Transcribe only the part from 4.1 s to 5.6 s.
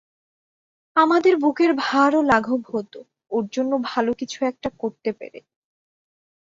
একটা কিছু করতে পেরে।